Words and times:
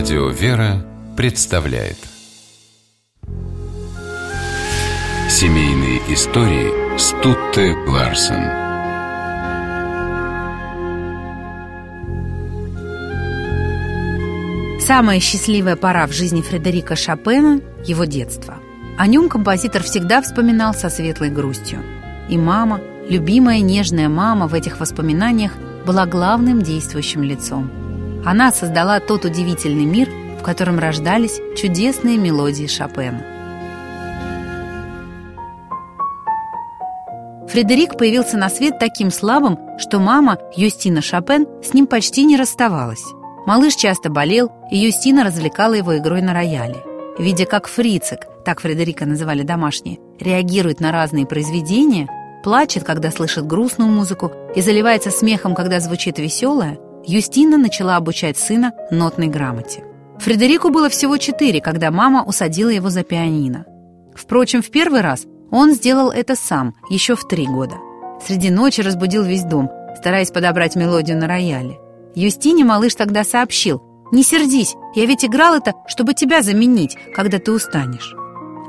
Радио 0.00 0.28
«Вера» 0.30 0.82
представляет 1.14 1.98
Семейные 5.28 5.98
истории 6.14 6.96
Стутте 6.96 7.74
Ларсен 7.86 8.40
Самая 14.80 15.20
счастливая 15.20 15.76
пора 15.76 16.06
в 16.06 16.12
жизни 16.12 16.40
Фредерика 16.40 16.96
Шопена– 16.96 17.60
его 17.84 18.06
детство. 18.06 18.54
О 18.96 19.06
нем 19.06 19.28
композитор 19.28 19.82
всегда 19.82 20.22
вспоминал 20.22 20.72
со 20.72 20.88
светлой 20.88 21.28
грустью. 21.28 21.80
И 22.30 22.38
мама, 22.38 22.80
любимая 23.10 23.60
нежная 23.60 24.08
мама 24.08 24.46
в 24.46 24.54
этих 24.54 24.80
воспоминаниях 24.80 25.52
была 25.84 26.06
главным 26.06 26.62
действующим 26.62 27.22
лицом. 27.22 27.89
Она 28.24 28.52
создала 28.52 29.00
тот 29.00 29.24
удивительный 29.24 29.86
мир, 29.86 30.10
в 30.38 30.42
котором 30.42 30.78
рождались 30.78 31.40
чудесные 31.56 32.18
мелодии 32.18 32.66
Шопена. 32.66 33.24
Фредерик 37.48 37.98
появился 37.98 38.36
на 38.36 38.48
свет 38.48 38.78
таким 38.78 39.10
слабым, 39.10 39.58
что 39.78 39.98
мама, 39.98 40.38
Юстина 40.54 41.02
Шопен, 41.02 41.46
с 41.64 41.74
ним 41.74 41.86
почти 41.86 42.24
не 42.24 42.36
расставалась. 42.36 43.04
Малыш 43.46 43.74
часто 43.74 44.10
болел, 44.10 44.52
и 44.70 44.76
Юстина 44.76 45.24
развлекала 45.24 45.74
его 45.74 45.96
игрой 45.96 46.22
на 46.22 46.32
рояле. 46.32 46.84
Видя, 47.18 47.46
как 47.46 47.66
фрицик, 47.66 48.20
так 48.44 48.60
Фредерика 48.60 49.04
называли 49.04 49.42
домашние, 49.42 49.98
реагирует 50.20 50.80
на 50.80 50.92
разные 50.92 51.26
произведения, 51.26 52.08
плачет, 52.44 52.84
когда 52.84 53.10
слышит 53.10 53.46
грустную 53.46 53.90
музыку 53.90 54.30
и 54.54 54.60
заливается 54.60 55.10
смехом, 55.10 55.54
когда 55.54 55.80
звучит 55.80 56.18
веселая, 56.18 56.78
Юстина 57.06 57.56
начала 57.56 57.96
обучать 57.96 58.38
сына 58.38 58.72
нотной 58.90 59.28
грамоте. 59.28 59.84
Фредерику 60.18 60.68
было 60.70 60.88
всего 60.90 61.16
четыре, 61.16 61.60
когда 61.60 61.90
мама 61.90 62.24
усадила 62.24 62.68
его 62.68 62.90
за 62.90 63.02
пианино. 63.02 63.64
Впрочем, 64.14 64.62
в 64.62 64.70
первый 64.70 65.00
раз 65.00 65.24
он 65.50 65.72
сделал 65.72 66.10
это 66.10 66.36
сам, 66.36 66.74
еще 66.90 67.16
в 67.16 67.26
три 67.26 67.46
года. 67.46 67.76
Среди 68.26 68.50
ночи 68.50 68.82
разбудил 68.82 69.22
весь 69.24 69.44
дом, 69.44 69.70
стараясь 69.96 70.30
подобрать 70.30 70.76
мелодию 70.76 71.16
на 71.16 71.26
рояле. 71.26 71.78
Юстине 72.14 72.64
малыш 72.64 72.94
тогда 72.94 73.24
сообщил, 73.24 73.82
«Не 74.12 74.22
сердись, 74.22 74.74
я 74.94 75.06
ведь 75.06 75.24
играл 75.24 75.54
это, 75.54 75.72
чтобы 75.86 76.14
тебя 76.14 76.42
заменить, 76.42 76.98
когда 77.14 77.38
ты 77.38 77.52
устанешь». 77.52 78.14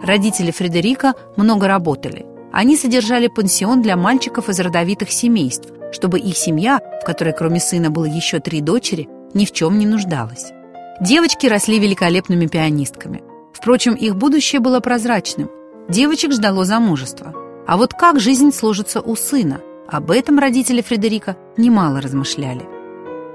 Родители 0.03 0.51
Фредерика 0.51 1.13
много 1.35 1.67
работали. 1.67 2.25
Они 2.53 2.77
содержали 2.77 3.27
пансион 3.27 3.81
для 3.81 3.95
мальчиков 3.95 4.49
из 4.49 4.59
родовитых 4.59 5.11
семейств, 5.11 5.69
чтобы 5.91 6.19
их 6.19 6.37
семья, 6.37 6.79
в 7.01 7.05
которой 7.05 7.33
кроме 7.33 7.59
сына 7.59 7.89
было 7.89 8.05
еще 8.05 8.39
три 8.39 8.61
дочери, 8.61 9.09
ни 9.33 9.45
в 9.45 9.51
чем 9.51 9.77
не 9.77 9.85
нуждалась. 9.85 10.51
Девочки 10.99 11.47
росли 11.47 11.79
великолепными 11.79 12.47
пианистками. 12.47 13.23
Впрочем, 13.53 13.93
их 13.93 14.15
будущее 14.15 14.59
было 14.59 14.79
прозрачным. 14.79 15.49
Девочек 15.89 16.31
ждало 16.31 16.63
замужество. 16.65 17.33
А 17.67 17.77
вот 17.77 17.93
как 17.93 18.19
жизнь 18.19 18.51
сложится 18.51 19.01
у 19.01 19.15
сына? 19.15 19.61
Об 19.87 20.11
этом 20.11 20.39
родители 20.39 20.81
Фредерика 20.81 21.37
немало 21.57 22.01
размышляли. 22.01 22.61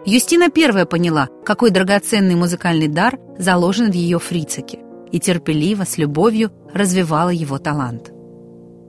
Юстина 0.07 0.51
первая 0.51 0.87
поняла, 0.87 1.29
какой 1.45 1.71
драгоценный 1.71 2.37
музыкальный 2.37 2.89
дар 2.89 3.19
заложен 3.39 3.91
в 3.91 3.95
ее 3.95 4.19
фрицике, 4.21 4.79
и 5.11 5.19
терпеливо, 5.19 5.85
с 5.85 5.99
любовью 5.99 6.53
развивала 6.73 7.31
его 7.31 7.59
талант. 7.59 8.13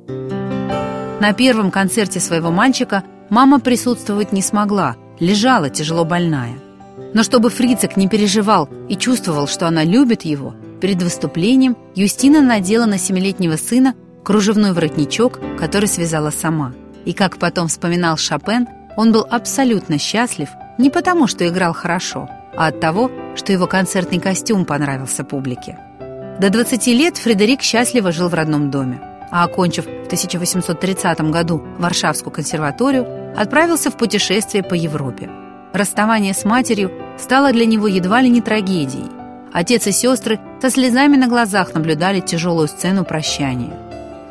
На 0.08 1.34
первом 1.34 1.72
концерте 1.72 2.20
своего 2.20 2.52
мальчика 2.52 3.04
Мама 3.30 3.60
присутствовать 3.60 4.32
не 4.32 4.42
смогла, 4.42 4.96
лежала 5.20 5.70
тяжело 5.70 6.06
больная. 6.06 6.54
Но 7.14 7.24
чтобы 7.24 7.50
Фрицек 7.50 7.98
не 7.98 8.08
переживал 8.08 8.70
и 8.88 8.96
чувствовал, 8.96 9.48
что 9.48 9.68
она 9.68 9.84
любит 9.84 10.24
его, 10.24 10.56
перед 10.82 11.02
выступлением 11.02 11.76
Юстина 11.96 12.42
надела 12.42 12.86
на 12.86 12.98
семилетнего 12.98 13.58
сына 13.58 13.96
кружевной 14.24 14.72
воротничок, 14.72 15.40
который 15.58 15.88
связала 15.88 16.30
сама. 16.30 16.74
И, 17.06 17.14
как 17.14 17.38
потом 17.38 17.68
вспоминал 17.68 18.18
Шопен, 18.18 18.68
он 18.96 19.12
был 19.12 19.26
абсолютно 19.30 19.98
счастлив 20.00 20.50
не 20.78 20.90
потому, 20.90 21.28
что 21.28 21.48
играл 21.48 21.74
хорошо, 21.74 22.30
а 22.56 22.68
от 22.68 22.80
того, 22.80 23.12
что 23.36 23.52
его 23.52 23.68
концертный 23.68 24.20
костюм 24.20 24.66
понравился 24.66 25.24
публике. 25.24 25.78
До 26.40 26.50
20 26.50 26.88
лет 26.88 27.18
Фредерик 27.18 27.62
счастливо 27.62 28.12
жил 28.12 28.30
в 28.30 28.34
родном 28.34 28.70
доме 28.72 29.02
а 29.32 29.44
окончив 29.44 29.86
в 29.86 30.06
1830 30.06 31.22
году 31.32 31.64
Варшавскую 31.78 32.34
консерваторию, 32.34 33.06
отправился 33.36 33.92
в 33.92 33.98
путешествие 33.98 34.64
по 34.64 34.74
Европе. 34.74 35.30
Расставание 35.74 36.34
с 36.34 36.46
матерью 36.46 36.92
стало 37.18 37.52
для 37.52 37.66
него 37.66 37.88
едва 37.88 38.22
ли 38.22 38.30
не 38.30 38.42
трагедией. 38.42 39.06
Отец 39.54 39.88
и 39.88 39.92
сестры 39.92 40.40
со 40.62 40.70
слезами 40.70 41.18
на 41.18 41.28
глазах 41.28 41.74
наблюдали 41.74 42.20
тяжелую 42.20 42.68
сцену 42.68 43.06
прощания. 43.06 43.74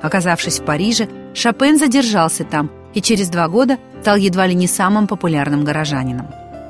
Оказавшись 0.03 0.61
в 0.61 0.65
Париже, 0.65 1.09
Шопен 1.35 1.79
задержался 1.79 2.45
там 2.45 2.71
и 2.95 3.03
через 3.03 3.29
два 3.29 3.49
года 3.49 3.79
стал 4.01 4.17
едва 4.17 4.47
ли 4.47 4.55
не 4.55 4.67
самым 4.67 5.07
популярным 5.07 5.65
горожанином. 5.65 6.29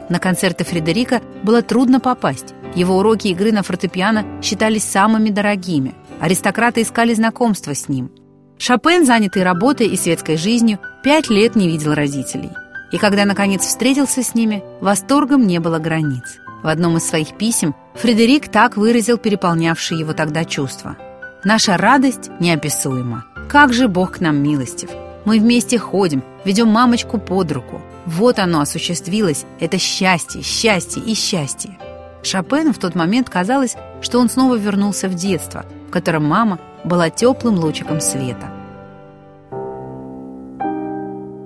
На 0.09 0.19
концерты 0.19 0.65
Фредерика 0.65 1.21
было 1.43 1.63
трудно 1.63 2.01
попасть. 2.01 2.55
Его 2.75 2.97
уроки 2.99 3.29
игры 3.29 3.53
на 3.53 3.63
фортепиано 3.63 4.25
считались 4.43 4.85
самыми 4.85 5.31
дорогими– 5.31 5.95
Аристократы 6.21 6.82
искали 6.82 7.12
знакомства 7.15 7.75
с 7.75 7.88
ним. 7.88 8.10
Шопен, 8.59 9.04
занятый 9.04 9.43
работой 9.43 9.87
и 9.88 9.97
светской 9.97 10.37
жизнью, 10.37 10.78
пять 11.04 11.28
лет 11.28 11.56
не 11.56 11.69
видел 11.69 11.94
родителей. 11.94 12.50
И 12.91 12.99
когда, 12.99 13.25
наконец, 13.25 13.62
встретился 13.62 14.22
с 14.22 14.34
ними, 14.34 14.62
восторгом 14.81 15.47
не 15.47 15.59
было 15.59 15.78
границ. 15.78 16.38
В 16.62 16.69
одном 16.69 16.97
из 16.97 17.06
своих 17.06 17.37
писем 17.37 17.75
Фредерик 17.94 18.49
так 18.49 18.77
выразил 18.77 19.19
переполнявшие 19.19 20.00
его 20.00 20.15
тогда 20.15 20.44
чувства. 20.44 20.97
«Наша 21.44 21.77
радость 21.77 22.31
неописуема. 22.41 23.27
Как 23.48 23.72
же 23.72 23.88
Бог 23.88 24.12
к 24.12 24.21
нам 24.21 24.37
милостив! 24.43 24.91
Мы 25.27 25.38
вместе 25.38 25.78
ходим, 25.78 26.22
ведем 26.44 26.69
мамочку 26.69 27.19
под 27.19 27.53
руку. 27.53 27.83
Вот 28.06 28.38
оно 28.38 28.60
осуществилось, 28.60 29.44
это 29.60 29.77
счастье, 29.77 30.43
счастье 30.43 31.03
и 31.03 31.15
счастье!» 31.15 31.78
Шопену 32.22 32.72
в 32.72 32.78
тот 32.78 32.94
момент 32.94 33.28
казалось, 33.28 33.77
что 34.00 34.19
он 34.19 34.31
снова 34.31 34.54
вернулся 34.54 35.09
в 35.09 35.15
детство– 35.15 35.66
котором 35.97 36.27
мама 36.27 36.61
была 36.84 37.09
теплым 37.09 37.55
лучиком 37.59 38.03
света. 38.03 38.53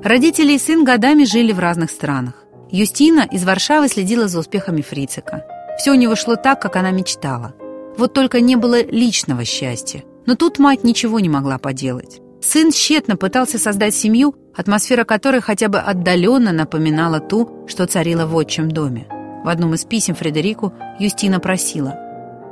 Родители 0.03 0.55
и 0.55 0.59
сын 0.59 0.83
годами 0.83 1.23
жили 1.23 1.53
в 1.53 1.61
разных 1.61 1.93
странах. 1.93 2.35
Юстина 2.69 3.29
из 3.31 3.45
Варшавы 3.45 3.87
следила 3.87 4.27
за 4.27 4.41
успехами 4.41 4.83
Фрицика. 4.83 5.45
Все 5.79 5.93
у 5.93 5.95
него 5.95 6.17
шло 6.17 6.35
так, 6.35 6.61
как 6.61 6.75
она 6.75 6.91
мечтала. 6.91 7.55
Вот 7.97 8.13
только 8.13 8.41
не 8.41 8.57
было 8.57 8.83
личного 8.83 9.45
счастья. 9.45 10.03
Но 10.27 10.35
тут 10.35 10.59
мать 10.59 10.83
ничего 10.83 11.21
не 11.21 11.29
могла 11.29 11.59
поделать. 11.59 12.21
Сын 12.43 12.73
тщетно 12.73 13.17
пытался 13.17 13.57
создать 13.59 13.95
семью, 13.95 14.35
атмосфера 14.57 15.05
которой 15.05 15.41
хотя 15.41 15.69
бы 15.69 15.79
отдаленно 15.79 16.51
напоминала 16.51 17.21
ту, 17.21 17.67
что 17.69 17.87
царила 17.87 18.27
в 18.27 18.35
отчим 18.35 18.69
доме. 18.69 19.07
В 19.45 19.49
одном 19.49 19.75
из 19.75 19.85
писем 19.85 20.17
Фредерику 20.17 20.73
Юстина 20.99 21.39
просила 21.39 21.97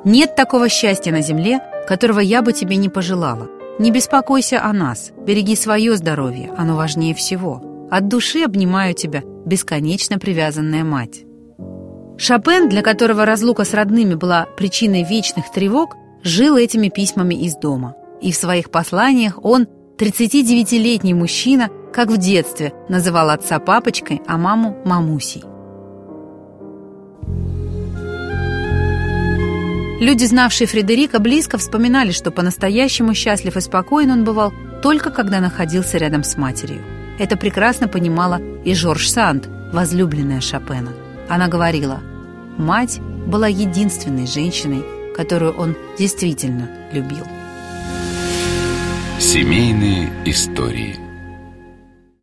«Нет 0.04 0.36
такого 0.36 0.68
счастья 0.68 1.10
на 1.10 1.22
земле, 1.22 1.60
которого 1.88 2.20
я 2.20 2.42
бы 2.42 2.52
тебе 2.52 2.76
не 2.76 2.90
пожелала. 2.90 3.48
Не 3.78 3.90
беспокойся 3.90 4.62
о 4.62 4.74
нас, 4.74 5.10
береги 5.26 5.56
свое 5.56 5.96
здоровье, 5.96 6.52
оно 6.54 6.76
важнее 6.76 7.14
всего. 7.14 7.88
От 7.90 8.08
души 8.08 8.42
обнимаю 8.42 8.92
тебя, 8.92 9.22
бесконечно 9.46 10.18
привязанная 10.18 10.84
мать». 10.84 11.24
Шопен, 12.18 12.68
для 12.68 12.82
которого 12.82 13.24
разлука 13.24 13.64
с 13.64 13.72
родными 13.72 14.14
была 14.14 14.46
причиной 14.58 15.04
вечных 15.04 15.50
тревог, 15.50 15.96
жил 16.22 16.56
этими 16.56 16.88
письмами 16.88 17.34
из 17.36 17.54
дома. 17.56 17.94
И 18.20 18.32
в 18.32 18.36
своих 18.36 18.70
посланиях 18.70 19.42
он, 19.42 19.66
39-летний 19.98 21.14
мужчина, 21.14 21.70
как 21.94 22.10
в 22.10 22.18
детстве, 22.18 22.74
называл 22.88 23.30
отца 23.30 23.60
папочкой, 23.60 24.20
а 24.26 24.36
маму 24.36 24.76
мамусей. 24.84 25.44
Люди, 30.00 30.24
знавшие 30.26 30.68
Фредерика 30.68 31.18
близко, 31.18 31.58
вспоминали, 31.58 32.12
что 32.12 32.30
по-настоящему 32.30 33.14
счастлив 33.14 33.56
и 33.56 33.60
спокоен 33.60 34.12
он 34.12 34.24
бывал 34.24 34.52
только 34.80 35.10
когда 35.10 35.40
находился 35.40 35.98
рядом 35.98 36.22
с 36.22 36.36
матерью. 36.36 36.82
Это 37.18 37.36
прекрасно 37.36 37.88
понимала 37.88 38.40
и 38.64 38.74
Жорж 38.74 39.08
Санд, 39.08 39.48
возлюбленная 39.72 40.40
Шопена. 40.40 40.92
Она 41.28 41.48
говорила, 41.48 42.00
мать 42.56 43.00
была 43.00 43.48
единственной 43.48 44.28
женщиной, 44.28 44.84
которую 45.16 45.54
он 45.54 45.76
действительно 45.98 46.70
любил. 46.92 47.26
Семейные 49.18 50.12
истории– 50.24 50.96